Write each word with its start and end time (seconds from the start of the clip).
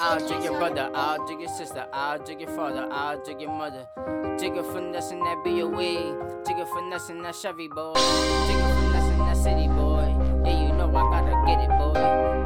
I'll 0.00 0.20
jig 0.28 0.44
your 0.44 0.56
brother, 0.58 0.90
I'll 0.94 1.26
jig 1.26 1.40
your 1.40 1.48
sister, 1.48 1.84
I'll 1.92 2.22
jig 2.24 2.40
your 2.40 2.50
father, 2.50 2.88
I'll 2.88 3.20
jig 3.24 3.40
your 3.40 3.50
mother. 3.50 3.88
Jigger 4.38 4.62
finessing 4.62 5.18
that 5.24 5.42
BOE, 5.44 6.42
jigger 6.46 6.66
finessing 6.66 7.20
that 7.22 7.34
Chevy 7.34 7.66
boy, 7.66 7.94
jigger 8.46 8.74
finessing 8.78 9.18
that 9.18 9.36
city 9.36 9.66
boy. 9.66 10.06
Yeah, 10.44 10.68
you 10.68 10.72
know 10.72 10.88
I 10.88 11.02
gotta 11.10 11.34
get 11.46 11.64
it, 11.64 11.70
boy. 11.78 11.94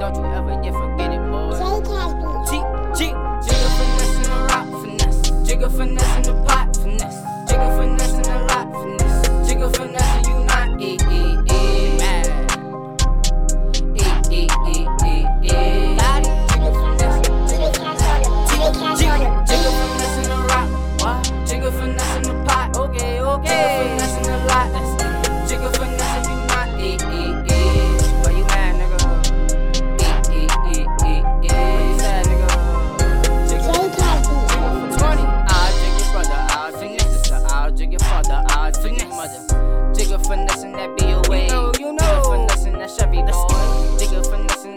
Don't 0.01 0.17
you 0.17 0.25
ever 0.33 0.63
get 0.63 0.73
forget 0.73 1.13
it, 1.13 1.21
boy. 1.31 1.53
Cheek, 2.49 2.65
cheek, 2.97 3.15
jigger 3.45 3.71
finessing 3.77 4.23
the 4.23 4.37
rock 4.49 4.69
finesse, 4.81 5.21
jigger 5.47 5.69
finessing 5.69 6.23
the 6.23 6.33
pot 6.47 6.75
finesse, 6.77 7.21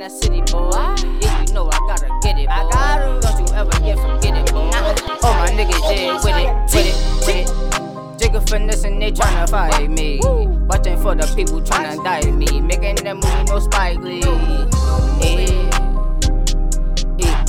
that 0.06 0.12
city 0.12 0.42
boy. 0.52 0.70
Yeah, 1.22 1.42
you 1.42 1.54
know 1.54 1.70
I 1.72 1.80
gotta 1.88 2.10
get 2.22 2.38
it, 2.38 2.46
boy. 2.46 2.54
I 2.54 2.70
gotta. 2.70 3.20
Don't 3.22 3.40
you 3.42 3.56
ever 3.56 3.72
get 3.82 3.98
forget 3.98 4.38
it, 4.38 4.54
boy. 4.54 4.70
Oh 5.24 5.34
my 5.34 5.50
niggas, 5.50 5.82
yeah, 5.90 6.14
with 6.22 6.38
it, 6.38 6.50
with 6.74 6.86
it, 6.86 6.96
with 7.26 7.42
it. 7.42 8.20
Jigger 8.20 8.42
finessing, 8.42 9.00
they 9.00 9.12
tryna 9.12 9.50
fight 9.50 9.90
me. 9.90 10.20
Watching 10.68 10.98
for 11.02 11.16
the 11.16 11.26
people 11.36 11.60
tryna 11.62 12.04
die 12.04 12.30
me. 12.30 12.62
Making 12.62 12.96
that 13.04 13.16
movie 13.16 13.44
no 13.46 13.60
Spike 13.60 14.00
Lee. 14.00 14.20
Yeah. 14.20 14.66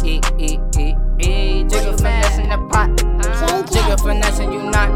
Eh, 0.06 0.20
eh, 0.38 0.56
eh. 1.20 1.64
Jigger 1.68 1.96
finessing 1.98 2.48
the 2.48 2.58
pot. 2.70 2.96
Jigger 3.70 3.98
finessing, 3.98 4.52
you 4.52 4.62
not. 4.62 4.88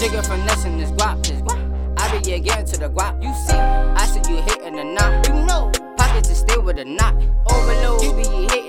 Jigger 0.00 0.22
finessing 0.22 0.78
this 0.78 0.90
guap. 0.90 1.22
This 1.22 1.40
guap. 1.42 1.62
I 1.98 2.18
be 2.18 2.30
yeah, 2.30 2.38
getting 2.38 2.66
to 2.66 2.76
the 2.76 2.88
guap. 2.90 3.22
You 3.22 3.32
see, 3.46 3.56
I 3.56 4.06
said 4.06 4.26
you 4.26 4.42
hitting 4.42 4.74
the 4.74 4.84
knot. 4.84 5.21
With 6.62 6.78
a 6.78 6.84
knot. 6.84 7.14
Overload, 7.50 8.16
be 8.16 8.22
hitting 8.22 8.61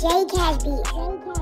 J 0.00 0.06
Casby. 0.26 1.37